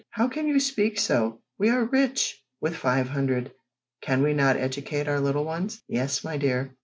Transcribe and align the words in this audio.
How 0.09 0.27
can 0.27 0.47
you 0.47 0.59
speak 0.59 0.99
so? 0.99 1.41
We 1.59 1.69
are 1.69 1.85
rich 1.85 2.43
with 2.59 2.75
five 2.75 3.09
hundred. 3.09 3.51
Can 4.01 4.23
we 4.23 4.33
not 4.33 4.57
educate 4.57 5.07
our 5.07 5.19
little 5.19 5.45
ones?" 5.45 5.83
"Yes, 5.87 6.23
my 6.23 6.37
dear." 6.37 6.75